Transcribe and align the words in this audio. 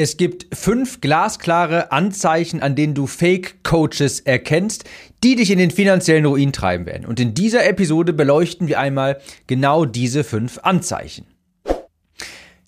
Es 0.00 0.16
gibt 0.16 0.46
fünf 0.56 1.00
glasklare 1.00 1.90
Anzeichen, 1.90 2.62
an 2.62 2.76
denen 2.76 2.94
du 2.94 3.08
Fake-Coaches 3.08 4.20
erkennst, 4.20 4.84
die 5.24 5.34
dich 5.34 5.50
in 5.50 5.58
den 5.58 5.72
finanziellen 5.72 6.24
Ruin 6.24 6.52
treiben 6.52 6.86
werden. 6.86 7.04
Und 7.04 7.18
in 7.18 7.34
dieser 7.34 7.66
Episode 7.66 8.12
beleuchten 8.12 8.68
wir 8.68 8.78
einmal 8.78 9.20
genau 9.48 9.84
diese 9.84 10.22
fünf 10.22 10.60
Anzeichen. 10.62 11.26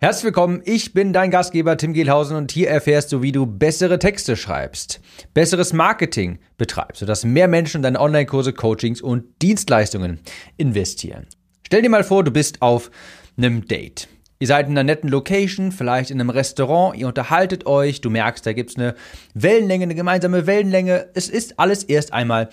Herzlich 0.00 0.24
willkommen, 0.24 0.60
ich 0.64 0.92
bin 0.92 1.12
dein 1.12 1.30
Gastgeber 1.30 1.76
Tim 1.76 1.92
Gehlhausen 1.92 2.36
und 2.36 2.50
hier 2.50 2.68
erfährst 2.68 3.12
du, 3.12 3.22
wie 3.22 3.30
du 3.30 3.46
bessere 3.46 4.00
Texte 4.00 4.36
schreibst, 4.36 5.00
besseres 5.32 5.72
Marketing 5.72 6.40
betreibst, 6.58 6.98
sodass 6.98 7.24
mehr 7.24 7.46
Menschen 7.46 7.76
in 7.76 7.82
deine 7.82 8.00
Online-Kurse, 8.00 8.52
Coachings 8.54 9.00
und 9.00 9.40
Dienstleistungen 9.40 10.18
investieren. 10.56 11.28
Stell 11.64 11.82
dir 11.82 11.90
mal 11.90 12.02
vor, 12.02 12.24
du 12.24 12.32
bist 12.32 12.60
auf 12.60 12.90
einem 13.36 13.68
Date. 13.68 14.08
Ihr 14.42 14.46
seid 14.46 14.68
in 14.68 14.72
einer 14.72 14.84
netten 14.84 15.10
Location, 15.10 15.70
vielleicht 15.70 16.10
in 16.10 16.18
einem 16.18 16.30
Restaurant, 16.30 16.96
ihr 16.96 17.06
unterhaltet 17.06 17.66
euch, 17.66 18.00
du 18.00 18.08
merkst, 18.08 18.46
da 18.46 18.54
gibt 18.54 18.70
es 18.70 18.76
eine 18.76 18.94
Wellenlänge, 19.34 19.82
eine 19.82 19.94
gemeinsame 19.94 20.46
Wellenlänge. 20.46 21.10
Es 21.12 21.28
ist 21.28 21.60
alles 21.60 21.84
erst 21.84 22.14
einmal 22.14 22.48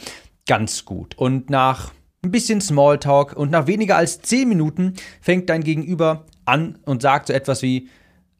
ganz 0.45 0.84
gut. 0.84 1.17
Und 1.17 1.49
nach 1.49 1.94
ein 2.23 2.31
bisschen 2.31 2.59
Smalltalk 2.59 3.38
und 3.38 3.52
nach 3.52 3.67
weniger 3.67 3.95
als 3.95 4.21
10 4.21 4.49
Minuten 4.49 4.95
fängt 5.21 5.49
dein 5.49 5.63
Gegenüber 5.63 6.25
an 6.44 6.77
und 6.84 7.02
sagt 7.02 7.27
so 7.27 7.34
etwas 7.34 7.61
wie, 7.61 7.88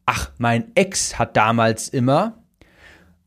ach, 0.04 0.30
mein 0.36 0.72
Ex 0.74 1.18
hat 1.18 1.34
damals 1.34 1.88
immer 1.88 2.42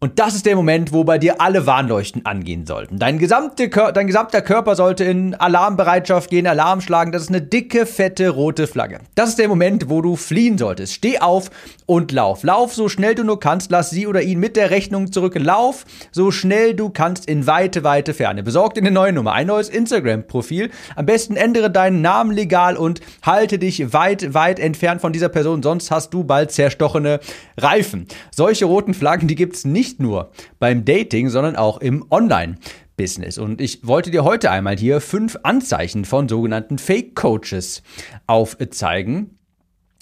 und 0.03 0.17
das 0.17 0.33
ist 0.33 0.47
der 0.47 0.55
Moment, 0.55 0.93
wo 0.93 1.03
bei 1.03 1.19
dir 1.19 1.39
alle 1.41 1.67
Warnleuchten 1.67 2.25
angehen 2.25 2.65
sollten. 2.65 2.97
Dein, 2.97 3.19
gesamte 3.19 3.69
dein 3.69 4.07
gesamter 4.07 4.41
Körper 4.41 4.75
sollte 4.75 5.03
in 5.03 5.35
Alarmbereitschaft 5.35 6.31
gehen, 6.31 6.47
Alarm 6.47 6.81
schlagen. 6.81 7.11
Das 7.11 7.21
ist 7.21 7.29
eine 7.29 7.43
dicke, 7.43 7.85
fette, 7.85 8.29
rote 8.29 8.65
Flagge. 8.65 9.01
Das 9.13 9.29
ist 9.29 9.37
der 9.37 9.47
Moment, 9.47 9.89
wo 9.89 10.01
du 10.01 10.15
fliehen 10.15 10.57
solltest. 10.57 10.95
Steh 10.95 11.19
auf 11.19 11.51
und 11.85 12.11
lauf. 12.11 12.41
Lauf 12.41 12.73
so 12.73 12.89
schnell 12.89 13.13
du 13.13 13.23
nur 13.23 13.39
kannst. 13.39 13.69
Lass 13.69 13.91
sie 13.91 14.07
oder 14.07 14.23
ihn 14.23 14.39
mit 14.39 14.55
der 14.55 14.71
Rechnung 14.71 15.11
zurück. 15.11 15.37
Lauf 15.37 15.85
so 16.11 16.31
schnell 16.31 16.73
du 16.73 16.89
kannst 16.89 17.27
in 17.27 17.45
weite, 17.45 17.83
weite 17.83 18.15
Ferne. 18.15 18.41
Besorg 18.41 18.73
dir 18.73 18.81
eine 18.81 18.89
neue 18.89 19.13
Nummer, 19.13 19.33
ein 19.33 19.45
neues 19.45 19.69
Instagram-Profil. 19.69 20.71
Am 20.95 21.05
besten 21.05 21.35
ändere 21.35 21.69
deinen 21.69 22.01
Namen 22.01 22.31
legal 22.31 22.75
und 22.75 23.01
halte 23.21 23.59
dich 23.59 23.93
weit, 23.93 24.33
weit 24.33 24.57
entfernt 24.57 24.99
von 24.99 25.13
dieser 25.13 25.29
Person. 25.29 25.61
Sonst 25.61 25.91
hast 25.91 26.11
du 26.11 26.23
bald 26.23 26.51
zerstochene 26.51 27.19
Reifen. 27.55 28.07
Solche 28.31 28.65
roten 28.65 28.95
Flaggen, 28.95 29.27
die 29.27 29.35
gibt's 29.35 29.63
nicht 29.63 29.90
nicht 29.91 29.99
nur 29.99 30.31
beim 30.59 30.85
Dating, 30.85 31.29
sondern 31.29 31.55
auch 31.55 31.79
im 31.79 32.05
Online. 32.09 32.55
Business. 32.97 33.39
Und 33.39 33.61
ich 33.61 33.87
wollte 33.87 34.11
dir 34.11 34.23
heute 34.23 34.51
einmal 34.51 34.77
hier 34.77 35.01
fünf 35.01 35.35
Anzeichen 35.41 36.05
von 36.05 36.29
sogenannten 36.29 36.77
Fake 36.77 37.15
Coaches 37.15 37.81
aufzeigen. 38.27 39.39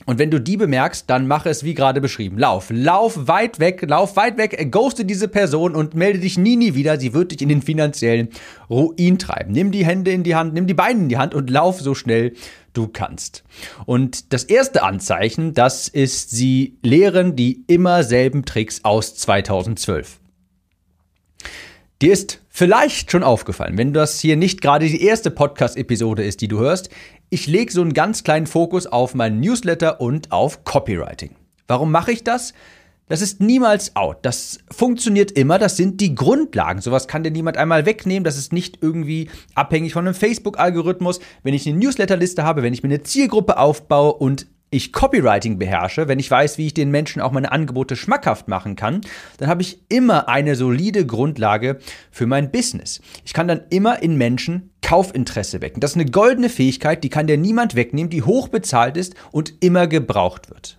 Und 0.05 0.19
wenn 0.19 0.31
du 0.31 0.41
die 0.41 0.57
bemerkst, 0.57 1.09
dann 1.09 1.25
mach 1.25 1.45
es 1.45 1.63
wie 1.63 1.75
gerade 1.75 2.01
beschrieben. 2.01 2.37
Lauf, 2.37 2.67
lauf 2.71 3.27
weit 3.27 3.59
weg, 3.59 3.85
lauf 3.87 4.17
weit 4.17 4.37
weg, 4.37 4.69
ghoste 4.69 5.05
diese 5.05 5.29
Person 5.29 5.75
und 5.75 5.93
melde 5.93 6.19
dich 6.19 6.37
nie, 6.37 6.57
nie 6.57 6.73
wieder. 6.73 6.99
Sie 6.99 7.13
wird 7.13 7.31
dich 7.31 7.41
in 7.41 7.47
den 7.47 7.61
finanziellen 7.61 8.29
Ruin 8.69 9.17
treiben. 9.17 9.53
Nimm 9.53 9.71
die 9.71 9.85
Hände 9.85 10.11
in 10.11 10.23
die 10.23 10.35
Hand, 10.35 10.53
nimm 10.53 10.67
die 10.67 10.73
Beine 10.73 10.99
in 10.99 11.09
die 11.09 11.17
Hand 11.17 11.33
und 11.33 11.49
lauf 11.49 11.79
so 11.79 11.95
schnell 11.95 12.33
du 12.79 12.87
kannst. 12.87 13.43
Und 13.85 14.33
das 14.33 14.43
erste 14.45 14.83
Anzeichen, 14.83 15.53
das 15.53 15.87
ist, 15.87 16.31
sie 16.31 16.77
lehren 16.81 17.35
die 17.35 17.63
immer 17.67 18.03
selben 18.03 18.45
Tricks 18.45 18.83
aus 18.83 19.15
2012. 19.15 20.19
Dir 22.01 22.13
ist 22.13 22.41
vielleicht 22.47 23.11
schon 23.11 23.23
aufgefallen, 23.23 23.77
wenn 23.77 23.91
das 23.91 24.21
hier 24.21 24.37
nicht 24.37 24.61
gerade 24.61 24.87
die 24.87 25.03
erste 25.03 25.31
Podcast-Episode 25.31 26.23
ist, 26.23 26.39
die 26.39 26.47
du 26.47 26.59
hörst, 26.59 26.89
ich 27.29 27.45
lege 27.45 27.71
so 27.71 27.81
einen 27.81 27.93
ganz 27.93 28.23
kleinen 28.23 28.47
Fokus 28.47 28.87
auf 28.87 29.13
meinen 29.13 29.41
Newsletter 29.41 29.99
und 29.99 30.31
auf 30.31 30.63
Copywriting. 30.63 31.35
Warum 31.67 31.91
mache 31.91 32.13
ich 32.13 32.23
das? 32.23 32.53
Das 33.09 33.21
ist 33.21 33.41
niemals 33.41 33.95
out. 33.95 34.19
Das 34.21 34.59
funktioniert 34.71 35.31
immer. 35.31 35.57
Das 35.59 35.75
sind 35.75 35.99
die 35.99 36.15
Grundlagen. 36.15 36.79
Sowas 36.79 37.07
kann 37.07 37.23
dir 37.23 37.31
niemand 37.31 37.57
einmal 37.57 37.85
wegnehmen. 37.85 38.23
Das 38.23 38.37
ist 38.37 38.53
nicht 38.53 38.77
irgendwie 38.81 39.29
abhängig 39.55 39.93
von 39.93 40.05
einem 40.05 40.15
Facebook-Algorithmus. 40.15 41.19
Wenn 41.43 41.55
ich 41.55 41.67
eine 41.67 41.77
Newsletterliste 41.77 42.43
habe, 42.43 42.63
wenn 42.63 42.73
ich 42.73 42.83
mir 42.83 42.89
eine 42.89 43.03
Zielgruppe 43.03 43.57
aufbaue 43.57 44.13
und 44.13 44.47
ich 44.71 44.93
Copywriting 44.93 45.57
beherrsche, 45.57 46.07
wenn 46.07 46.19
ich 46.19 46.29
weiß, 46.29 46.59
wie 46.59 46.67
ich 46.67 46.75
den 46.75 46.91
Menschen 46.91 47.21
auch 47.21 47.31
meine 47.31 47.51
Angebote 47.51 47.95
schmackhaft 47.95 48.47
machen 48.47 48.75
kann, 48.75 49.01
dann 49.37 49.49
habe 49.49 49.63
ich 49.63 49.79
immer 49.89 50.29
eine 50.29 50.55
solide 50.55 51.07
Grundlage 51.07 51.79
für 52.11 52.27
mein 52.27 52.51
Business. 52.51 53.01
Ich 53.25 53.33
kann 53.33 53.47
dann 53.47 53.61
immer 53.71 54.03
in 54.03 54.17
Menschen 54.17 54.69
Kaufinteresse 54.83 55.61
wecken. 55.61 55.79
Das 55.79 55.91
ist 55.91 55.97
eine 55.97 56.11
goldene 56.11 56.49
Fähigkeit, 56.49 57.03
die 57.03 57.09
kann 57.09 57.25
dir 57.25 57.37
niemand 57.37 57.73
wegnehmen, 57.73 58.11
die 58.11 58.21
hoch 58.21 58.49
bezahlt 58.49 58.95
ist 58.95 59.15
und 59.31 59.53
immer 59.63 59.87
gebraucht 59.87 60.51
wird. 60.51 60.77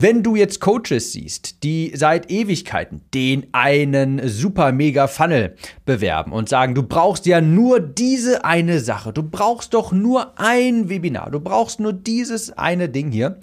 Wenn 0.00 0.22
du 0.22 0.36
jetzt 0.36 0.60
Coaches 0.60 1.10
siehst, 1.10 1.64
die 1.64 1.90
seit 1.96 2.30
Ewigkeiten 2.30 3.00
den 3.14 3.48
einen 3.50 4.28
super 4.28 4.70
mega 4.70 5.08
Funnel 5.08 5.56
bewerben 5.86 6.30
und 6.30 6.48
sagen, 6.48 6.76
du 6.76 6.84
brauchst 6.84 7.26
ja 7.26 7.40
nur 7.40 7.80
diese 7.80 8.44
eine 8.44 8.78
Sache, 8.78 9.12
du 9.12 9.24
brauchst 9.24 9.74
doch 9.74 9.90
nur 9.90 10.38
ein 10.38 10.88
Webinar, 10.88 11.32
du 11.32 11.40
brauchst 11.40 11.80
nur 11.80 11.92
dieses 11.92 12.56
eine 12.56 12.88
Ding 12.88 13.10
hier, 13.10 13.40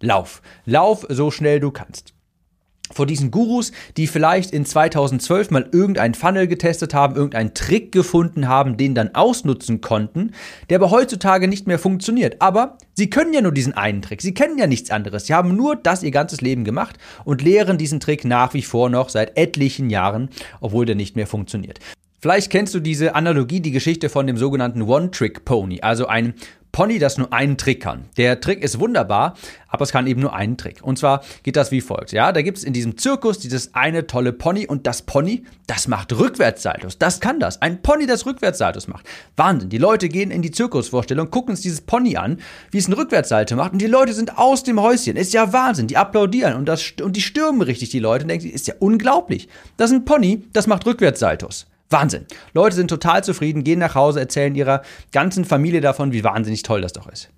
lauf, 0.00 0.40
lauf 0.64 1.04
so 1.10 1.30
schnell 1.30 1.60
du 1.60 1.70
kannst 1.70 2.14
vor 2.92 3.06
diesen 3.06 3.30
Gurus, 3.30 3.72
die 3.96 4.06
vielleicht 4.06 4.52
in 4.52 4.64
2012 4.64 5.50
mal 5.50 5.68
irgendeinen 5.72 6.14
Funnel 6.14 6.46
getestet 6.46 6.94
haben, 6.94 7.16
irgendeinen 7.16 7.54
Trick 7.54 7.92
gefunden 7.92 8.48
haben, 8.48 8.76
den 8.76 8.94
dann 8.94 9.14
ausnutzen 9.14 9.80
konnten, 9.80 10.32
der 10.68 10.78
aber 10.78 10.90
heutzutage 10.90 11.48
nicht 11.48 11.66
mehr 11.66 11.78
funktioniert. 11.78 12.40
Aber 12.40 12.78
sie 12.94 13.10
können 13.10 13.32
ja 13.32 13.40
nur 13.40 13.52
diesen 13.52 13.74
einen 13.74 14.02
Trick. 14.02 14.22
Sie 14.22 14.34
kennen 14.34 14.58
ja 14.58 14.66
nichts 14.66 14.90
anderes. 14.90 15.26
Sie 15.26 15.34
haben 15.34 15.56
nur 15.56 15.76
das 15.76 16.02
ihr 16.02 16.10
ganzes 16.10 16.40
Leben 16.40 16.64
gemacht 16.64 16.96
und 17.24 17.42
lehren 17.42 17.78
diesen 17.78 18.00
Trick 18.00 18.24
nach 18.24 18.54
wie 18.54 18.62
vor 18.62 18.90
noch 18.90 19.08
seit 19.08 19.36
etlichen 19.36 19.90
Jahren, 19.90 20.30
obwohl 20.60 20.86
der 20.86 20.96
nicht 20.96 21.16
mehr 21.16 21.26
funktioniert. 21.26 21.78
Vielleicht 22.20 22.50
kennst 22.50 22.74
du 22.74 22.80
diese 22.80 23.14
Analogie, 23.14 23.60
die 23.60 23.70
Geschichte 23.70 24.10
von 24.10 24.26
dem 24.26 24.36
sogenannten 24.36 24.82
One-Trick-Pony, 24.82 25.80
also 25.80 26.06
ein 26.06 26.34
Pony, 26.72 26.98
das 26.98 27.18
nur 27.18 27.32
einen 27.32 27.56
Trick 27.56 27.82
kann. 27.82 28.04
Der 28.16 28.40
Trick 28.40 28.62
ist 28.62 28.78
wunderbar, 28.78 29.34
aber 29.68 29.82
es 29.82 29.90
kann 29.90 30.06
eben 30.06 30.20
nur 30.20 30.34
einen 30.34 30.56
Trick. 30.56 30.82
Und 30.82 30.98
zwar 30.98 31.24
geht 31.42 31.56
das 31.56 31.72
wie 31.72 31.80
folgt. 31.80 32.12
Ja, 32.12 32.30
da 32.30 32.42
gibt 32.42 32.58
es 32.58 32.64
in 32.64 32.72
diesem 32.72 32.96
Zirkus 32.96 33.38
dieses 33.38 33.74
eine 33.74 34.06
tolle 34.06 34.32
Pony 34.32 34.66
und 34.66 34.86
das 34.86 35.02
Pony, 35.02 35.44
das 35.66 35.88
macht 35.88 36.12
Rückwärtssaltos. 36.12 36.98
Das 36.98 37.20
kann 37.20 37.40
das. 37.40 37.60
Ein 37.60 37.82
Pony, 37.82 38.06
das 38.06 38.24
Rückwärtssaltos 38.24 38.86
macht. 38.86 39.06
Wahnsinn. 39.36 39.68
Die 39.68 39.78
Leute 39.78 40.08
gehen 40.08 40.30
in 40.30 40.42
die 40.42 40.52
Zirkusvorstellung, 40.52 41.30
gucken 41.30 41.50
uns 41.50 41.60
dieses 41.60 41.80
Pony 41.80 42.16
an, 42.16 42.38
wie 42.70 42.78
es 42.78 42.86
ein 42.86 42.92
Rückwärtssalto 42.92 43.56
macht 43.56 43.72
und 43.72 43.80
die 43.80 43.86
Leute 43.86 44.12
sind 44.12 44.38
aus 44.38 44.62
dem 44.62 44.80
Häuschen. 44.80 45.16
Ist 45.16 45.32
ja 45.32 45.52
Wahnsinn. 45.52 45.88
Die 45.88 45.96
applaudieren 45.96 46.54
und, 46.54 46.66
das, 46.66 46.92
und 47.02 47.16
die 47.16 47.22
stürmen 47.22 47.62
richtig, 47.62 47.90
die 47.90 47.98
Leute 47.98 48.24
und 48.24 48.28
denken, 48.28 48.48
ist 48.48 48.68
ja 48.68 48.74
unglaublich. 48.78 49.48
Das 49.76 49.90
ist 49.90 49.96
ein 49.96 50.04
Pony, 50.04 50.44
das 50.52 50.68
macht 50.68 50.86
Rückwärtssaltos. 50.86 51.66
Wahnsinn. 51.90 52.26
Leute 52.54 52.76
sind 52.76 52.88
total 52.88 53.24
zufrieden, 53.24 53.64
gehen 53.64 53.80
nach 53.80 53.96
Hause, 53.96 54.20
erzählen 54.20 54.54
ihrer 54.54 54.82
ganzen 55.12 55.44
Familie 55.44 55.80
davon, 55.80 56.12
wie 56.12 56.24
wahnsinnig 56.24 56.62
toll 56.62 56.80
das 56.80 56.92
doch 56.92 57.08
ist. 57.08 57.30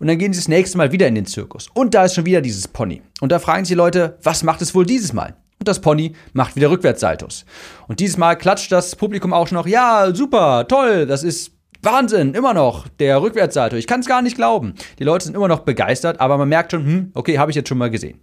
Und 0.00 0.08
dann 0.08 0.18
gehen 0.18 0.32
sie 0.32 0.40
das 0.40 0.48
nächste 0.48 0.78
Mal 0.78 0.92
wieder 0.92 1.06
in 1.06 1.14
den 1.14 1.26
Zirkus. 1.26 1.68
Und 1.74 1.94
da 1.94 2.04
ist 2.04 2.14
schon 2.14 2.26
wieder 2.26 2.40
dieses 2.40 2.66
Pony. 2.66 3.02
Und 3.20 3.30
da 3.30 3.38
fragen 3.38 3.64
sich 3.64 3.74
die 3.74 3.78
Leute, 3.78 4.18
was 4.22 4.42
macht 4.42 4.62
es 4.62 4.74
wohl 4.74 4.84
dieses 4.84 5.12
Mal? 5.12 5.36
Und 5.60 5.68
das 5.68 5.80
Pony 5.80 6.14
macht 6.32 6.56
wieder 6.56 6.70
Rückwärtssaltos. 6.70 7.44
Und 7.86 8.00
dieses 8.00 8.16
Mal 8.16 8.34
klatscht 8.34 8.72
das 8.72 8.96
Publikum 8.96 9.32
auch 9.32 9.46
schon 9.46 9.56
noch, 9.56 9.66
ja, 9.66 10.12
super, 10.14 10.66
toll, 10.66 11.06
das 11.06 11.22
ist 11.22 11.52
Wahnsinn, 11.82 12.34
immer 12.34 12.52
noch 12.52 12.88
der 12.88 13.22
Rückwärtssalto. 13.22 13.76
Ich 13.76 13.86
kann 13.86 14.00
es 14.00 14.06
gar 14.06 14.22
nicht 14.22 14.36
glauben. 14.36 14.74
Die 14.98 15.04
Leute 15.04 15.26
sind 15.26 15.36
immer 15.36 15.48
noch 15.48 15.60
begeistert, 15.60 16.20
aber 16.20 16.36
man 16.36 16.48
merkt 16.48 16.72
schon, 16.72 16.84
hm, 16.84 17.10
okay, 17.14 17.38
habe 17.38 17.50
ich 17.50 17.56
jetzt 17.56 17.68
schon 17.68 17.78
mal 17.78 17.90
gesehen. 17.90 18.20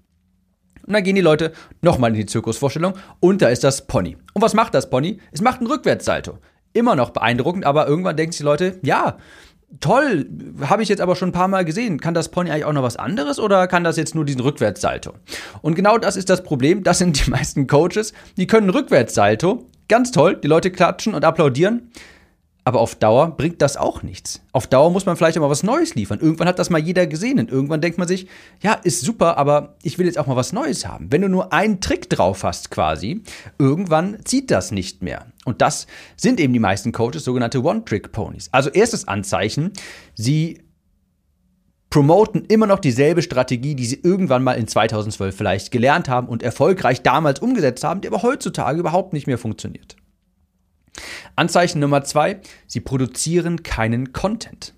Und 0.88 0.94
dann 0.94 1.04
gehen 1.04 1.16
die 1.16 1.22
Leute 1.22 1.52
nochmal 1.82 2.12
in 2.12 2.16
die 2.16 2.26
Zirkusvorstellung 2.26 2.94
und 3.20 3.42
da 3.42 3.50
ist 3.50 3.64
das 3.64 3.86
Pony. 3.88 4.18
Und 4.34 4.42
was 4.42 4.54
macht 4.54 4.74
das 4.74 4.90
Pony? 4.90 5.20
Es 5.32 5.42
macht 5.42 5.60
einen 5.60 5.68
Rückwärtssalto. 5.68 6.38
Immer 6.74 6.96
noch 6.96 7.10
beeindruckend, 7.12 7.66
aber 7.66 7.88
irgendwann 7.88 8.16
denken 8.16 8.36
die 8.38 8.44
Leute, 8.44 8.80
ja, 8.84 9.18
toll, 9.82 10.30
habe 10.62 10.84
ich 10.84 10.90
jetzt 10.90 11.02
aber 11.02 11.16
schon 11.16 11.30
ein 11.30 11.34
paar 11.34 11.50
Mal 11.50 11.66
gesehen. 11.66 12.00
Kann 12.00 12.14
das 12.14 12.30
Pony 12.30 12.52
eigentlich 12.52 12.66
auch 12.66 12.74
noch 12.74 12.84
was 12.84 12.96
anderes 12.96 13.40
oder 13.40 13.68
kann 13.68 13.84
das 13.84 13.98
jetzt 13.98 14.16
nur 14.16 14.26
diesen 14.26 14.42
Rückwärtssalto? 14.42 15.14
Und 15.62 15.76
genau 15.76 15.98
das 15.98 16.16
ist 16.16 16.30
das 16.30 16.44
Problem. 16.44 16.84
Das 16.84 17.00
sind 17.00 17.26
die 17.26 17.30
meisten 17.30 17.68
Coaches, 17.68 18.14
die 18.38 18.48
können 18.48 18.70
Rückwärtssalto. 18.70 19.68
Ganz 19.90 20.12
toll, 20.12 20.38
die 20.38 20.48
Leute 20.48 20.72
klatschen 20.72 21.14
und 21.14 21.26
applaudieren. 21.26 21.92
Aber 22.68 22.82
auf 22.82 22.96
Dauer 22.96 23.38
bringt 23.38 23.62
das 23.62 23.78
auch 23.78 24.04
nichts. 24.04 24.42
Auf 24.52 24.68
Dauer 24.68 24.92
muss 24.92 25.06
man 25.06 25.16
vielleicht 25.16 25.38
auch 25.38 25.42
mal 25.42 25.50
was 25.50 25.64
Neues 25.64 25.96
liefern. 25.96 26.20
Irgendwann 26.20 26.50
hat 26.50 26.60
das 26.60 26.70
mal 26.70 26.82
jeder 26.82 27.08
gesehen 27.08 27.40
und 27.40 27.50
irgendwann 27.50 27.80
denkt 27.80 27.98
man 27.98 28.10
sich, 28.10 28.28
ja, 28.62 28.74
ist 28.74 29.00
super, 29.00 29.38
aber 29.38 29.78
ich 29.84 29.98
will 29.98 30.06
jetzt 30.06 30.18
auch 30.18 30.28
mal 30.28 30.36
was 30.36 30.52
Neues 30.52 30.86
haben. 30.86 31.10
Wenn 31.10 31.22
du 31.22 31.30
nur 31.30 31.54
einen 31.54 31.80
Trick 31.80 32.10
drauf 32.10 32.44
hast 32.44 32.70
quasi, 32.70 33.24
irgendwann 33.58 34.18
zieht 34.26 34.52
das 34.52 34.72
nicht 34.72 35.02
mehr. 35.02 35.28
Und 35.46 35.62
das 35.62 35.88
sind 36.18 36.42
eben 36.42 36.52
die 36.52 36.60
meisten 36.60 36.92
Coaches 36.92 37.24
sogenannte 37.24 37.64
One-Trick-Ponies. 37.64 38.50
Also 38.52 38.70
erstes 38.70 39.08
Anzeichen, 39.08 39.72
sie 40.16 40.62
promoten 41.90 42.44
immer 42.50 42.68
noch 42.68 42.80
dieselbe 42.80 43.22
Strategie, 43.22 43.76
die 43.76 43.86
sie 43.86 44.02
irgendwann 44.04 44.44
mal 44.44 44.56
in 44.56 44.68
2012 44.68 45.34
vielleicht 45.34 45.72
gelernt 45.72 46.10
haben 46.10 46.28
und 46.28 46.44
erfolgreich 46.44 47.02
damals 47.02 47.40
umgesetzt 47.40 47.86
haben, 47.86 48.02
die 48.02 48.10
aber 48.10 48.24
heutzutage 48.24 48.78
überhaupt 48.78 49.14
nicht 49.14 49.26
mehr 49.26 49.38
funktioniert. 49.38 49.96
Anzeichen 51.36 51.80
Nummer 51.80 52.04
zwei, 52.04 52.40
sie 52.68 52.80
produzieren 52.80 53.64
keinen 53.64 54.14
Content. 54.14 54.74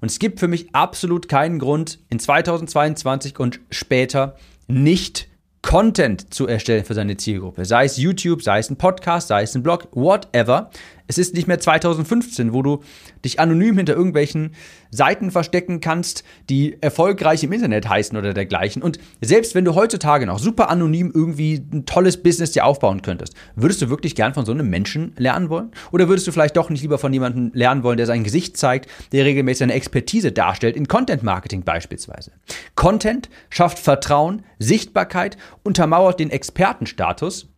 Und 0.00 0.10
es 0.10 0.18
gibt 0.18 0.40
für 0.40 0.48
mich 0.48 0.74
absolut 0.74 1.28
keinen 1.28 1.58
Grund, 1.58 1.98
in 2.10 2.18
2022 2.18 3.38
und 3.38 3.60
später 3.70 4.36
nicht 4.66 5.28
Content 5.64 6.32
zu 6.32 6.46
erstellen 6.46 6.84
für 6.84 6.92
seine 6.92 7.16
Zielgruppe. 7.16 7.64
Sei 7.64 7.86
es 7.86 7.96
YouTube, 7.96 8.42
sei 8.42 8.58
es 8.58 8.70
ein 8.70 8.76
Podcast, 8.76 9.28
sei 9.28 9.42
es 9.42 9.54
ein 9.54 9.62
Blog, 9.62 9.88
whatever. 9.92 10.70
Es 11.06 11.18
ist 11.18 11.34
nicht 11.34 11.46
mehr 11.46 11.58
2015, 11.58 12.54
wo 12.54 12.62
du 12.62 12.82
dich 13.24 13.38
anonym 13.38 13.76
hinter 13.76 13.94
irgendwelchen 13.94 14.52
Seiten 14.90 15.30
verstecken 15.30 15.80
kannst, 15.80 16.24
die 16.48 16.80
erfolgreich 16.80 17.44
im 17.44 17.52
Internet 17.52 17.88
heißen 17.88 18.16
oder 18.16 18.32
dergleichen. 18.32 18.82
Und 18.82 18.98
selbst 19.20 19.54
wenn 19.54 19.66
du 19.66 19.74
heutzutage 19.74 20.24
noch 20.24 20.38
super 20.38 20.70
anonym 20.70 21.12
irgendwie 21.14 21.62
ein 21.72 21.84
tolles 21.84 22.22
Business 22.22 22.52
dir 22.52 22.64
aufbauen 22.64 23.02
könntest, 23.02 23.34
würdest 23.54 23.82
du 23.82 23.90
wirklich 23.90 24.14
gern 24.14 24.32
von 24.32 24.46
so 24.46 24.52
einem 24.52 24.70
Menschen 24.70 25.12
lernen 25.18 25.50
wollen? 25.50 25.72
Oder 25.92 26.08
würdest 26.08 26.26
du 26.26 26.32
vielleicht 26.32 26.56
doch 26.56 26.70
nicht 26.70 26.80
lieber 26.80 26.98
von 26.98 27.12
jemandem 27.12 27.50
lernen 27.52 27.82
wollen, 27.82 27.98
der 27.98 28.06
sein 28.06 28.24
Gesicht 28.24 28.56
zeigt, 28.56 28.88
der 29.12 29.26
regelmäßig 29.26 29.64
eine 29.64 29.74
Expertise 29.74 30.32
darstellt, 30.32 30.76
in 30.76 30.88
Content 30.88 31.22
Marketing 31.22 31.64
beispielsweise? 31.64 32.32
Content 32.76 33.28
schafft 33.50 33.78
Vertrauen, 33.78 34.42
Sichtbarkeit, 34.58 35.36
untermauert 35.62 36.20
den 36.20 36.30
Expertenstatus. 36.30 37.48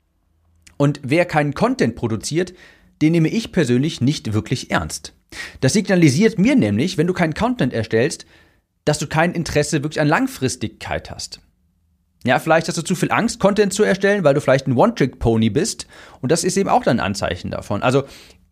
Und 0.76 1.00
wer 1.02 1.24
keinen 1.24 1.54
Content 1.54 1.96
produziert, 1.96 2.52
den 3.02 3.12
nehme 3.12 3.28
ich 3.28 3.52
persönlich 3.52 4.00
nicht 4.00 4.32
wirklich 4.32 4.70
ernst. 4.70 5.14
Das 5.60 5.72
signalisiert 5.72 6.38
mir 6.38 6.56
nämlich, 6.56 6.98
wenn 6.98 7.06
du 7.06 7.12
keinen 7.12 7.34
Content 7.34 7.72
erstellst, 7.72 8.26
dass 8.84 8.98
du 8.98 9.06
kein 9.06 9.32
Interesse 9.32 9.82
wirklich 9.82 10.00
an 10.00 10.08
Langfristigkeit 10.08 11.10
hast. 11.10 11.40
Ja, 12.24 12.38
vielleicht 12.38 12.66
hast 12.66 12.78
du 12.78 12.82
zu 12.82 12.94
viel 12.94 13.12
Angst, 13.12 13.38
Content 13.38 13.72
zu 13.72 13.84
erstellen, 13.84 14.24
weil 14.24 14.34
du 14.34 14.40
vielleicht 14.40 14.66
ein 14.66 14.76
One-Trick-Pony 14.76 15.50
bist. 15.50 15.86
Und 16.20 16.32
das 16.32 16.44
ist 16.44 16.56
eben 16.56 16.68
auch 16.68 16.82
dann 16.82 16.98
ein 16.98 17.06
Anzeichen 17.06 17.50
davon. 17.50 17.82
Also 17.82 18.04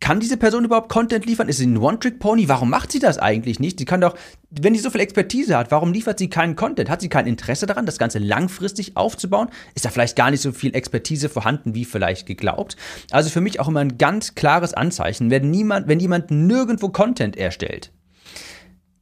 kann 0.04 0.20
diese 0.20 0.36
Person 0.36 0.66
überhaupt 0.66 0.90
Content 0.90 1.24
liefern? 1.24 1.48
Ist 1.48 1.56
sie 1.56 1.66
ein 1.66 1.78
One-Trick-Pony? 1.78 2.46
Warum 2.46 2.68
macht 2.68 2.92
sie 2.92 2.98
das 2.98 3.16
eigentlich 3.16 3.58
nicht? 3.58 3.78
Sie 3.78 3.86
kann 3.86 4.02
doch, 4.02 4.14
wenn 4.50 4.74
sie 4.74 4.80
so 4.82 4.90
viel 4.90 5.00
Expertise 5.00 5.56
hat, 5.56 5.70
warum 5.70 5.94
liefert 5.94 6.18
sie 6.18 6.28
keinen 6.28 6.56
Content? 6.56 6.90
Hat 6.90 7.00
sie 7.00 7.08
kein 7.08 7.26
Interesse 7.26 7.64
daran, 7.64 7.86
das 7.86 7.96
Ganze 7.96 8.18
langfristig 8.18 8.98
aufzubauen? 8.98 9.48
Ist 9.74 9.86
da 9.86 9.88
vielleicht 9.88 10.14
gar 10.14 10.30
nicht 10.30 10.42
so 10.42 10.52
viel 10.52 10.76
Expertise 10.76 11.30
vorhanden, 11.30 11.74
wie 11.74 11.86
vielleicht 11.86 12.26
geglaubt? 12.26 12.76
Also 13.12 13.30
für 13.30 13.40
mich 13.40 13.60
auch 13.60 13.68
immer 13.68 13.80
ein 13.80 13.96
ganz 13.96 14.34
klares 14.34 14.74
Anzeichen, 14.74 15.30
wenn 15.30 15.50
niemand, 15.50 15.88
wenn 15.88 16.00
jemand 16.00 16.30
nirgendwo 16.30 16.90
Content 16.90 17.38
erstellt, 17.38 17.90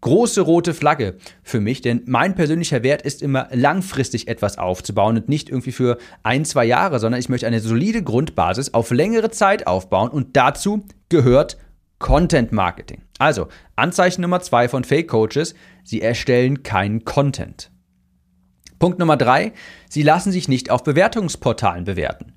große 0.03 0.43
rote 0.43 0.75
Flagge 0.75 1.17
für 1.43 1.61
mich, 1.61 1.81
denn 1.81 2.03
mein 2.07 2.35
persönlicher 2.35 2.83
Wert 2.83 3.03
ist 3.03 3.23
immer 3.23 3.49
langfristig 3.53 4.29
etwas 4.29 4.59
aufzubauen 4.59 5.17
und 5.17 5.29
nicht 5.29 5.49
irgendwie 5.49 5.73
für 5.73 5.97
ein, 6.23 6.45
zwei 6.45 6.67
Jahre, 6.67 6.99
sondern 6.99 7.21
ich 7.21 7.31
möchte 7.31 7.47
eine 7.47 7.61
solide 7.61 8.03
Grundbasis 8.03 8.75
auf 8.75 8.91
längere 8.91 9.31
Zeit 9.31 9.67
aufbauen 9.67 10.11
und 10.11 10.37
dazu 10.37 10.85
gehört 11.09 11.57
Content 11.99 12.53
Marketing. 12.53 13.03
Also, 13.19 13.49
Anzeichen 13.77 14.23
Nummer 14.23 14.41
zwei 14.41 14.69
von 14.69 14.85
Fake 14.85 15.09
Coaches, 15.09 15.55
sie 15.85 16.03
erstellen 16.03 16.65
keinen 16.65 17.05
Content. 17.05 17.71
Punkt 18.81 18.99
Nummer 18.99 19.17
drei, 19.17 19.53
sie 19.89 20.03
lassen 20.03 20.33
sich 20.33 20.49
nicht 20.49 20.71
auf 20.71 20.83
Bewertungsportalen 20.83 21.85
bewerten. 21.85 22.35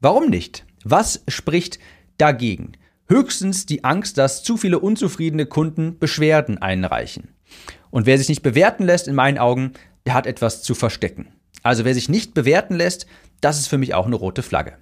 Warum 0.00 0.28
nicht? 0.28 0.66
Was 0.82 1.22
spricht 1.28 1.78
dagegen? 2.18 2.72
Höchstens 3.08 3.66
die 3.66 3.84
Angst, 3.84 4.18
dass 4.18 4.42
zu 4.42 4.56
viele 4.56 4.78
unzufriedene 4.78 5.46
Kunden 5.46 5.98
Beschwerden 5.98 6.58
einreichen. 6.58 7.28
Und 7.90 8.06
wer 8.06 8.18
sich 8.18 8.28
nicht 8.28 8.42
bewerten 8.42 8.84
lässt, 8.84 9.08
in 9.08 9.14
meinen 9.14 9.38
Augen, 9.38 9.72
der 10.06 10.14
hat 10.14 10.26
etwas 10.26 10.62
zu 10.62 10.74
verstecken. 10.74 11.28
Also 11.62 11.84
wer 11.84 11.94
sich 11.94 12.08
nicht 12.08 12.34
bewerten 12.34 12.74
lässt, 12.74 13.06
das 13.40 13.58
ist 13.58 13.68
für 13.68 13.78
mich 13.78 13.94
auch 13.94 14.06
eine 14.06 14.16
rote 14.16 14.42
Flagge. 14.42 14.74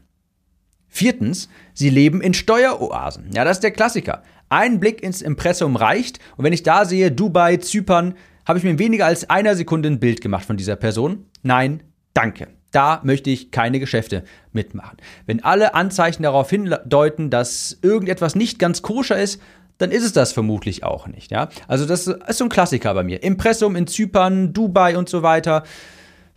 Viertens, 0.89 1.49
sie 1.75 1.91
leben 1.91 2.21
in 2.21 2.35
Steueroasen. 2.35 3.31
Ja, 3.33 3.45
das 3.45 3.59
ist 3.59 3.65
der 3.65 3.71
Klassiker. 3.71 4.23
Ein 4.49 4.79
Blick 4.79 5.03
ins 5.03 5.23
Impressum 5.23 5.77
reicht 5.77 6.19
und 6.37 6.45
wenn 6.45 6.53
ich 6.53 6.63
da 6.63 6.85
sehe, 6.85 7.11
Dubai, 7.11 7.57
Zypern, 7.57 8.15
habe 8.47 8.59
ich 8.59 8.65
mir 8.65 8.71
in 8.71 8.79
weniger 8.79 9.07
als 9.07 9.31
einer 9.31 9.55
Sekunde 9.57 9.89
ein 9.89 10.01
Bild 10.01 10.21
gemacht 10.21 10.45
von 10.45 10.57
dieser 10.57 10.77
Person. 10.77 11.27
Nein, 11.43 11.83
danke. 12.13 12.49
Da 12.73 13.01
möchte 13.05 13.31
ich 13.31 13.51
keine 13.51 13.79
Geschäfte 13.79 14.25
mitmachen. 14.53 14.97
Wenn 15.27 15.45
alle 15.45 15.75
Anzeichen 15.75 16.23
darauf 16.25 16.51
hindeuten, 16.51 17.31
dass 17.31 17.79
irgendetwas 17.83 18.35
nicht 18.35 18.59
ganz 18.59 18.83
koscher 18.83 19.19
ist, 19.19 19.41
dann 19.79 19.91
ist 19.91 20.05
es 20.05 20.13
das 20.13 20.33
vermutlich 20.33 20.85
auch 20.85 21.07
nicht. 21.07 21.31
Ja? 21.31 21.49
Also 21.69 21.87
das 21.87 22.07
ist 22.07 22.39
so 22.39 22.45
ein 22.45 22.51
Klassiker 22.51 22.95
bei 22.95 23.05
mir. 23.05 23.23
Impressum 23.23 23.77
in 23.77 23.87
Zypern, 23.87 24.53
Dubai 24.53 24.97
und 24.97 25.09
so 25.09 25.23
weiter. 25.23 25.65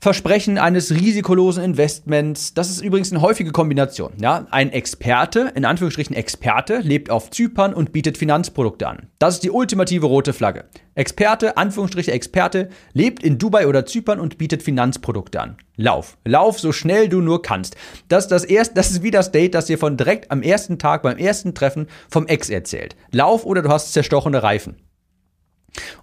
Versprechen 0.06 0.60
eines 0.60 0.92
risikolosen 0.92 1.64
Investments. 1.64 2.54
Das 2.54 2.70
ist 2.70 2.80
übrigens 2.80 3.12
eine 3.12 3.24
häufige 3.24 3.52
Kombination. 3.52 4.14
Ja? 4.22 4.46
Ein 4.52 4.72
Experte, 4.72 5.52
in 5.56 5.66
Anführungsstrichen 5.66 6.16
Experte, 6.16 6.78
lebt 6.78 7.10
auf 7.10 7.32
Zypern 7.32 7.74
und 7.74 7.92
bietet 7.92 8.16
Finanzprodukte 8.16 8.88
an. 8.88 9.08
Das 9.18 9.34
ist 9.34 9.44
die 9.44 9.50
ultimative 9.50 10.06
rote 10.06 10.34
Flagge. 10.34 10.66
Experte, 10.94 11.58
Anführungsstriche 11.58 12.12
Experte, 12.12 12.70
lebt 12.94 13.24
in 13.24 13.40
Dubai 13.40 13.66
oder 13.66 13.88
Zypern 13.88 14.20
und 14.20 14.38
bietet 14.38 14.62
Finanzprodukte 14.62 15.42
an. 15.42 15.58
Lauf. 15.76 16.20
Lauf 16.24 16.60
so 16.60 16.72
schnell 16.72 17.10
du 17.10 17.22
nur 17.22 17.42
kannst. 17.42 17.76
Das, 18.08 18.28
das, 18.28 18.44
erst, 18.44 18.78
das 18.78 18.92
ist 18.92 19.02
wie 19.02 19.10
das 19.10 19.32
Date, 19.32 19.56
das 19.56 19.66
dir 19.66 19.80
von 19.80 19.98
direkt 19.98 20.30
am 20.30 20.44
ersten 20.44 20.78
Tag 20.78 21.02
beim 21.02 21.18
ersten 21.18 21.56
Treffen 21.56 21.88
vom 22.12 22.28
Ex 22.28 22.52
erzählt. 22.52 22.96
Lauf 23.12 23.44
oder 23.44 23.64
du 23.64 23.70
hast 23.70 23.92
zerstochene 23.92 24.44
Reifen. 24.44 24.76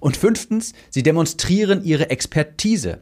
Und 0.01 0.17
fünftens, 0.17 0.73
sie 0.91 1.03
demonstrieren 1.05 1.85
ihre 1.85 2.11
Expertise 2.11 3.01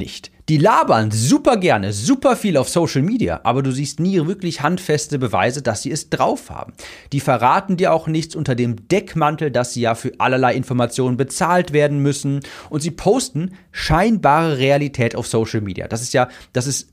nicht. 0.00 0.32
Die 0.48 0.56
labern 0.56 1.12
super 1.12 1.56
gerne, 1.56 1.92
super 1.92 2.34
viel 2.34 2.56
auf 2.56 2.68
Social 2.68 3.02
Media, 3.02 3.40
aber 3.44 3.62
du 3.62 3.70
siehst 3.70 4.00
nie 4.00 4.26
wirklich 4.26 4.62
handfeste 4.62 5.20
Beweise, 5.20 5.62
dass 5.62 5.82
sie 5.82 5.92
es 5.92 6.10
drauf 6.10 6.50
haben. 6.50 6.72
Die 7.12 7.20
verraten 7.20 7.76
dir 7.76 7.92
auch 7.92 8.08
nichts 8.08 8.34
unter 8.34 8.56
dem 8.56 8.88
Deckmantel, 8.88 9.52
dass 9.52 9.74
sie 9.74 9.82
ja 9.82 9.94
für 9.94 10.10
allerlei 10.18 10.54
Informationen 10.54 11.16
bezahlt 11.16 11.72
werden 11.72 12.00
müssen 12.00 12.40
und 12.68 12.80
sie 12.80 12.90
posten 12.90 13.52
scheinbare 13.70 14.58
Realität 14.58 15.14
auf 15.14 15.28
Social 15.28 15.60
Media. 15.60 15.86
Das 15.86 16.02
ist 16.02 16.14
ja, 16.14 16.28
das 16.52 16.66
ist 16.66 16.89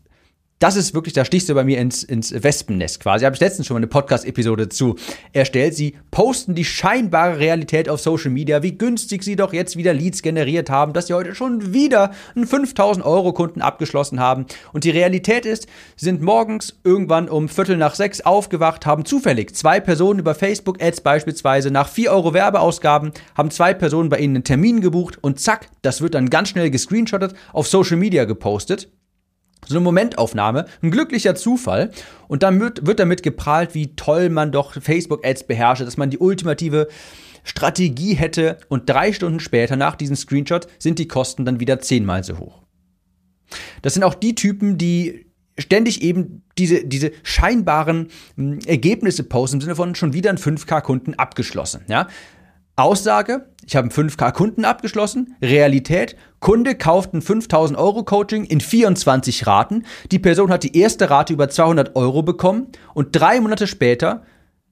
das 0.59 0.75
ist 0.75 0.95
wirklich, 0.95 1.13
da 1.13 1.23
stichst 1.23 1.49
du 1.49 1.53
bei 1.53 1.63
mir 1.63 1.77
ins, 1.77 2.03
ins 2.03 2.31
Wespennest 2.31 2.99
quasi. 2.99 3.25
Habe 3.25 3.35
ich 3.35 3.39
letztens 3.39 3.67
schon 3.67 3.75
mal 3.75 3.79
eine 3.79 3.87
Podcast-Episode 3.87 4.69
zu 4.69 4.95
erstellt. 5.31 5.75
Sie 5.75 5.95
posten 6.09 6.55
die 6.55 6.65
scheinbare 6.65 7.37
Realität 7.37 7.89
auf 7.89 8.01
Social 8.01 8.31
Media, 8.31 8.63
wie 8.63 8.75
günstig 8.75 9.23
sie 9.23 9.35
doch 9.35 9.53
jetzt 9.53 9.77
wieder 9.77 9.93
Leads 9.93 10.23
generiert 10.23 10.71
haben, 10.71 10.93
dass 10.93 11.07
sie 11.07 11.13
heute 11.13 11.35
schon 11.35 11.73
wieder 11.73 12.11
einen 12.35 12.47
5000 12.47 13.05
Euro 13.05 13.33
Kunden 13.33 13.61
abgeschlossen 13.61 14.19
haben. 14.19 14.47
Und 14.73 14.83
die 14.83 14.89
Realität 14.89 15.45
ist, 15.45 15.67
sie 15.95 16.05
sind 16.05 16.23
morgens 16.23 16.79
irgendwann 16.83 17.29
um 17.29 17.49
Viertel 17.49 17.77
nach 17.77 17.93
sechs 17.93 18.21
aufgewacht, 18.21 18.87
haben 18.87 19.05
zufällig 19.05 19.55
zwei 19.55 19.79
Personen 19.79 20.19
über 20.19 20.33
Facebook-Ads 20.33 21.01
beispielsweise 21.01 21.69
nach 21.69 21.87
4 21.87 22.11
Euro 22.11 22.33
Werbeausgaben, 22.33 23.11
haben 23.35 23.51
zwei 23.51 23.75
Personen 23.75 24.09
bei 24.09 24.17
ihnen 24.17 24.37
einen 24.37 24.43
Termin 24.43 24.81
gebucht 24.81 25.19
und 25.21 25.39
zack, 25.39 25.67
das 25.83 26.01
wird 26.01 26.15
dann 26.15 26.31
ganz 26.31 26.49
schnell 26.49 26.71
gescreenshottet, 26.71 27.35
auf 27.53 27.67
Social 27.67 27.97
Media 27.97 28.25
gepostet 28.25 28.89
so 29.67 29.75
eine 29.75 29.83
Momentaufnahme, 29.83 30.65
ein 30.81 30.91
glücklicher 30.91 31.35
Zufall. 31.35 31.91
Und 32.27 32.43
dann 32.43 32.59
wird, 32.59 32.99
damit 32.99 33.23
geprahlt, 33.23 33.73
wie 33.73 33.95
toll 33.95 34.29
man 34.29 34.51
doch 34.51 34.73
Facebook-Ads 34.73 35.45
beherrsche, 35.45 35.85
dass 35.85 35.97
man 35.97 36.09
die 36.09 36.17
ultimative 36.17 36.87
Strategie 37.43 38.13
hätte. 38.13 38.57
Und 38.67 38.89
drei 38.89 39.13
Stunden 39.13 39.39
später, 39.39 39.75
nach 39.75 39.95
diesem 39.95 40.15
Screenshot, 40.15 40.67
sind 40.79 40.99
die 40.99 41.07
Kosten 41.07 41.45
dann 41.45 41.59
wieder 41.59 41.79
zehnmal 41.79 42.23
so 42.23 42.37
hoch. 42.39 42.63
Das 43.81 43.93
sind 43.93 44.03
auch 44.03 44.15
die 44.15 44.35
Typen, 44.35 44.77
die 44.77 45.27
ständig 45.57 46.01
eben 46.01 46.43
diese, 46.57 46.85
diese 46.85 47.11
scheinbaren 47.23 48.09
hm, 48.35 48.59
Ergebnisse 48.65 49.23
posten 49.23 49.57
im 49.57 49.61
Sinne 49.61 49.75
von 49.75 49.95
schon 49.95 50.13
wieder 50.13 50.29
ein 50.29 50.37
5K-Kunden 50.37 51.15
abgeschlossen. 51.15 51.81
Ja? 51.87 52.07
Aussage, 52.75 53.49
ich 53.67 53.75
habe 53.75 53.89
einen 53.93 54.09
5K-Kunden 54.09 54.63
abgeschlossen. 54.63 55.35
Realität, 55.41 56.15
Kunde 56.39 56.75
kauft 56.75 57.13
ein 57.13 57.21
5000 57.21 57.77
Euro 57.77 58.03
Coaching 58.03 58.45
in 58.45 58.61
24 58.61 59.45
Raten. 59.45 59.83
Die 60.09 60.19
Person 60.19 60.51
hat 60.51 60.63
die 60.63 60.77
erste 60.77 61.09
Rate 61.09 61.33
über 61.33 61.49
200 61.49 61.97
Euro 61.97 62.23
bekommen 62.23 62.67
und 62.93 63.09
drei 63.11 63.41
Monate 63.41 63.67
später 63.67 64.23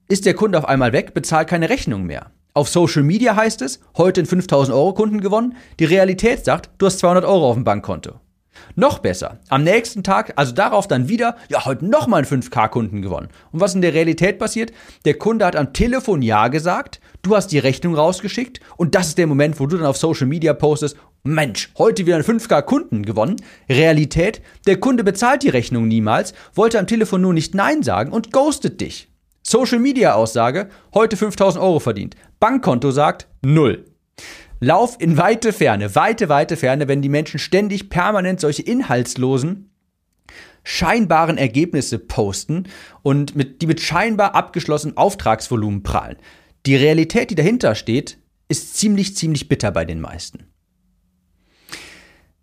ist 0.08 0.24
der 0.24 0.34
Kunde 0.34 0.56
auf 0.56 0.66
einmal 0.66 0.94
weg, 0.94 1.12
bezahlt 1.12 1.48
keine 1.48 1.68
Rechnung 1.68 2.04
mehr. 2.04 2.30
Auf 2.54 2.70
Social 2.70 3.02
Media 3.02 3.36
heißt 3.36 3.60
es, 3.60 3.80
heute 3.98 4.22
einen 4.22 4.28
5000 4.28 4.74
Euro 4.74 4.94
Kunden 4.94 5.20
gewonnen. 5.20 5.56
Die 5.78 5.84
Realität 5.84 6.46
sagt, 6.46 6.70
du 6.78 6.86
hast 6.86 6.98
200 7.00 7.26
Euro 7.26 7.50
auf 7.50 7.54
dem 7.54 7.64
Bankkonto. 7.64 8.14
Noch 8.74 8.98
besser, 8.98 9.38
am 9.48 9.64
nächsten 9.64 10.02
Tag, 10.02 10.32
also 10.36 10.52
darauf 10.52 10.88
dann 10.88 11.08
wieder, 11.08 11.36
ja, 11.48 11.64
heute 11.64 11.86
nochmal 11.86 12.24
einen 12.24 12.42
5K-Kunden 12.42 13.02
gewonnen. 13.02 13.28
Und 13.52 13.60
was 13.60 13.74
in 13.74 13.82
der 13.82 13.94
Realität 13.94 14.38
passiert? 14.38 14.72
Der 15.04 15.14
Kunde 15.14 15.46
hat 15.46 15.56
am 15.56 15.72
Telefon 15.72 16.22
Ja 16.22 16.48
gesagt, 16.48 17.00
du 17.22 17.36
hast 17.36 17.48
die 17.48 17.58
Rechnung 17.58 17.94
rausgeschickt 17.94 18.60
und 18.76 18.94
das 18.94 19.08
ist 19.08 19.18
der 19.18 19.26
Moment, 19.26 19.58
wo 19.60 19.66
du 19.66 19.76
dann 19.76 19.86
auf 19.86 19.96
Social 19.96 20.26
Media 20.26 20.54
postest, 20.54 20.96
Mensch, 21.22 21.72
heute 21.76 22.06
wieder 22.06 22.16
einen 22.16 22.24
5K-Kunden 22.24 23.04
gewonnen. 23.04 23.36
Realität, 23.68 24.40
der 24.66 24.78
Kunde 24.78 25.02
bezahlt 25.02 25.42
die 25.42 25.48
Rechnung 25.48 25.88
niemals, 25.88 26.34
wollte 26.54 26.78
am 26.78 26.86
Telefon 26.86 27.20
nur 27.20 27.34
nicht 27.34 27.54
Nein 27.54 27.82
sagen 27.82 28.12
und 28.12 28.32
ghostet 28.32 28.80
dich. 28.80 29.08
Social 29.42 29.78
Media 29.78 30.14
Aussage, 30.14 30.68
heute 30.94 31.16
5000 31.16 31.62
Euro 31.62 31.80
verdient. 31.80 32.16
Bankkonto 32.40 32.90
sagt, 32.90 33.26
null. 33.42 33.84
Lauf 34.66 34.96
in 34.98 35.16
weite 35.16 35.52
Ferne, 35.52 35.94
weite, 35.94 36.28
weite 36.28 36.56
Ferne, 36.56 36.88
wenn 36.88 37.00
die 37.00 37.08
Menschen 37.08 37.38
ständig 37.38 37.88
permanent 37.88 38.40
solche 38.40 38.62
inhaltslosen, 38.62 39.70
scheinbaren 40.64 41.38
Ergebnisse 41.38 42.00
posten 42.00 42.64
und 43.04 43.36
mit, 43.36 43.62
die 43.62 43.68
mit 43.68 43.80
scheinbar 43.80 44.34
abgeschlossenen 44.34 44.96
Auftragsvolumen 44.96 45.84
prallen. 45.84 46.16
Die 46.66 46.74
Realität, 46.74 47.30
die 47.30 47.36
dahinter 47.36 47.76
steht, 47.76 48.18
ist 48.48 48.76
ziemlich, 48.76 49.16
ziemlich 49.16 49.48
bitter 49.48 49.70
bei 49.70 49.84
den 49.84 50.00
meisten. 50.00 50.48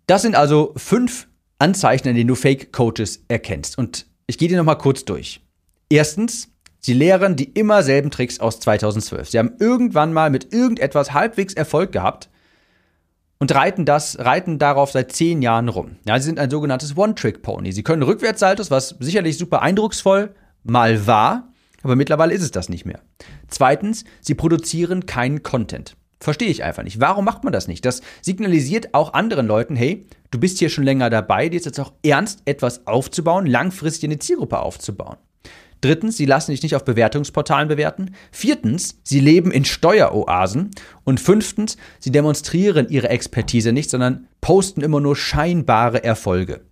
Das 0.06 0.22
sind 0.22 0.34
also 0.34 0.72
fünf 0.78 1.28
Anzeichen, 1.58 2.08
an 2.08 2.14
denen 2.14 2.28
du 2.28 2.36
Fake-Coaches 2.36 3.26
erkennst. 3.28 3.76
Und 3.76 4.06
ich 4.26 4.38
gehe 4.38 4.48
dir 4.48 4.56
nochmal 4.56 4.78
kurz 4.78 5.04
durch. 5.04 5.42
Erstens, 5.90 6.53
sie 6.84 6.92
lehren 6.92 7.34
die 7.34 7.44
immer 7.44 7.82
selben 7.82 8.10
Tricks 8.10 8.40
aus 8.40 8.60
2012. 8.60 9.30
Sie 9.30 9.38
haben 9.38 9.52
irgendwann 9.58 10.12
mal 10.12 10.28
mit 10.28 10.52
irgendetwas 10.52 11.14
halbwegs 11.14 11.54
Erfolg 11.54 11.92
gehabt 11.92 12.28
und 13.38 13.54
reiten 13.54 13.86
das, 13.86 14.18
reiten 14.18 14.58
darauf 14.58 14.90
seit 14.90 15.12
zehn 15.12 15.40
Jahren 15.40 15.70
rum. 15.70 15.96
Ja, 16.06 16.18
sie 16.18 16.26
sind 16.26 16.38
ein 16.38 16.50
sogenanntes 16.50 16.94
One-Trick-Pony. 16.94 17.72
Sie 17.72 17.82
können 17.82 18.02
Rückwärtssaltos, 18.02 18.70
was 18.70 18.96
sicherlich 19.00 19.38
super 19.38 19.62
eindrucksvoll 19.62 20.34
mal 20.62 21.06
war, 21.06 21.52
aber 21.82 21.96
mittlerweile 21.96 22.34
ist 22.34 22.42
es 22.42 22.50
das 22.50 22.68
nicht 22.68 22.84
mehr. 22.84 23.00
Zweitens, 23.48 24.04
sie 24.20 24.34
produzieren 24.34 25.06
keinen 25.06 25.42
Content. 25.42 25.96
Verstehe 26.20 26.48
ich 26.48 26.64
einfach 26.64 26.82
nicht. 26.82 27.00
Warum 27.00 27.24
macht 27.24 27.44
man 27.44 27.52
das 27.52 27.66
nicht? 27.66 27.84
Das 27.86 28.02
signalisiert 28.20 28.92
auch 28.92 29.14
anderen 29.14 29.46
Leuten, 29.46 29.74
hey, 29.74 30.06
du 30.30 30.38
bist 30.38 30.58
hier 30.58 30.68
schon 30.68 30.84
länger 30.84 31.08
dabei, 31.08 31.48
dir 31.48 31.56
ist 31.56 31.66
jetzt 31.66 31.80
auch 31.80 31.92
ernst, 32.02 32.42
etwas 32.44 32.86
aufzubauen, 32.86 33.46
langfristig 33.46 34.08
eine 34.08 34.18
Zielgruppe 34.18 34.58
aufzubauen. 34.58 35.16
Drittens, 35.80 36.16
sie 36.16 36.24
lassen 36.24 36.52
sich 36.52 36.62
nicht 36.62 36.74
auf 36.74 36.84
Bewertungsportalen 36.84 37.68
bewerten. 37.68 38.14
Viertens, 38.32 39.00
sie 39.02 39.20
leben 39.20 39.50
in 39.50 39.64
Steueroasen. 39.64 40.70
Und 41.04 41.20
fünftens, 41.20 41.76
sie 41.98 42.10
demonstrieren 42.10 42.88
ihre 42.88 43.10
Expertise 43.10 43.72
nicht, 43.72 43.90
sondern 43.90 44.28
posten 44.40 44.80
immer 44.80 45.00
nur 45.00 45.16
scheinbare 45.16 46.02
Erfolge, 46.02 46.62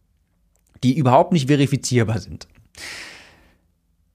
die 0.82 0.96
überhaupt 0.96 1.32
nicht 1.32 1.48
verifizierbar 1.48 2.20
sind. 2.20 2.48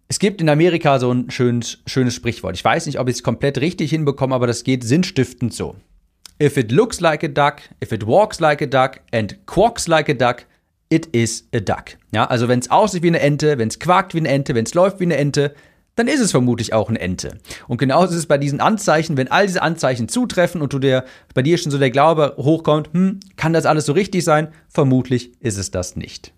Es 0.09 0.19
gibt 0.19 0.41
in 0.41 0.49
Amerika 0.49 0.99
so 0.99 1.11
ein 1.11 1.29
schönes, 1.29 1.79
schönes 1.85 2.15
Sprichwort. 2.15 2.55
Ich 2.55 2.63
weiß 2.63 2.85
nicht, 2.85 2.99
ob 2.99 3.09
ich 3.09 3.17
es 3.17 3.23
komplett 3.23 3.59
richtig 3.59 3.89
hinbekomme, 3.89 4.33
aber 4.33 4.47
das 4.47 4.63
geht 4.63 4.83
sinnstiftend 4.83 5.53
so. 5.53 5.75
If 6.41 6.55
it 6.55 6.71
looks 6.71 7.01
like 7.01 7.23
a 7.23 7.27
duck, 7.27 7.61
if 7.83 7.91
it 7.91 8.05
walks 8.05 8.39
like 8.39 8.61
a 8.61 8.67
duck 8.67 9.01
and 9.11 9.37
quacks 9.47 9.87
like 9.87 10.07
a 10.07 10.13
duck, 10.13 10.45
it 10.89 11.07
is 11.07 11.47
a 11.53 11.59
duck. 11.59 11.97
Ja, 12.11 12.25
also 12.25 12.47
wenn 12.47 12.59
es 12.59 12.71
aussieht 12.71 13.03
wie 13.03 13.07
eine 13.07 13.19
Ente, 13.19 13.57
wenn 13.57 13.67
es 13.67 13.79
quakt 13.79 14.13
wie 14.13 14.19
eine 14.19 14.29
Ente, 14.29 14.55
wenn 14.55 14.65
es 14.65 14.73
läuft 14.73 14.99
wie 14.99 15.05
eine 15.05 15.17
Ente, 15.17 15.53
dann 15.95 16.07
ist 16.07 16.19
es 16.19 16.31
vermutlich 16.31 16.73
auch 16.73 16.89
eine 16.89 16.99
Ente. 16.99 17.39
Und 17.67 17.77
genauso 17.77 18.13
ist 18.13 18.19
es 18.19 18.25
bei 18.27 18.37
diesen 18.37 18.61
Anzeichen, 18.61 19.17
wenn 19.17 19.31
all 19.31 19.47
diese 19.47 19.63
Anzeichen 19.63 20.07
zutreffen 20.07 20.61
und 20.61 20.71
du 20.71 20.79
dir 20.79 21.03
bei 21.33 21.41
dir 21.41 21.57
schon 21.57 21.71
so 21.71 21.79
der 21.79 21.89
Glaube 21.89 22.35
hochkommt, 22.37 22.93
hm, 22.93 23.19
kann 23.35 23.53
das 23.53 23.65
alles 23.65 23.87
so 23.87 23.93
richtig 23.93 24.23
sein? 24.23 24.49
Vermutlich 24.69 25.31
ist 25.41 25.57
es 25.57 25.71
das 25.71 25.95
nicht. 25.95 26.33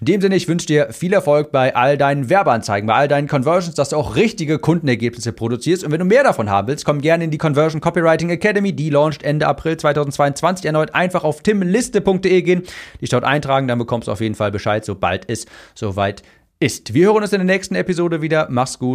In 0.00 0.06
dem 0.06 0.20
Sinne, 0.20 0.36
ich 0.36 0.48
wünsche 0.48 0.66
dir 0.66 0.92
viel 0.92 1.12
Erfolg 1.12 1.52
bei 1.52 1.74
all 1.74 1.96
deinen 1.96 2.28
Werbeanzeigen, 2.28 2.86
bei 2.86 2.94
all 2.94 3.08
deinen 3.08 3.28
Conversions, 3.28 3.74
dass 3.74 3.90
du 3.90 3.96
auch 3.96 4.14
richtige 4.14 4.58
Kundenergebnisse 4.58 5.32
produzierst. 5.32 5.84
Und 5.84 5.92
wenn 5.92 6.00
du 6.00 6.04
mehr 6.04 6.22
davon 6.22 6.50
haben 6.50 6.68
willst, 6.68 6.84
komm 6.84 7.00
gerne 7.00 7.24
in 7.24 7.30
die 7.30 7.38
Conversion 7.38 7.80
Copywriting 7.80 8.30
Academy. 8.30 8.72
Die 8.74 8.90
launcht 8.90 9.22
Ende 9.22 9.46
April 9.46 9.76
2022 9.76 10.66
erneut. 10.66 10.94
Einfach 10.94 11.24
auf 11.24 11.42
timliste.de 11.42 12.42
gehen, 12.42 12.62
dich 13.00 13.10
dort 13.10 13.24
eintragen, 13.24 13.68
dann 13.68 13.78
bekommst 13.78 14.08
du 14.08 14.12
auf 14.12 14.20
jeden 14.20 14.34
Fall 14.34 14.50
Bescheid, 14.50 14.84
sobald 14.84 15.28
es 15.30 15.46
soweit 15.74 16.22
ist. 16.60 16.94
Wir 16.94 17.06
hören 17.06 17.22
uns 17.22 17.32
in 17.32 17.38
der 17.38 17.46
nächsten 17.46 17.74
Episode 17.74 18.22
wieder. 18.22 18.48
Mach's 18.50 18.78
gut. 18.78 18.94